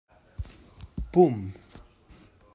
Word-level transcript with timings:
Pum! 1.11 1.37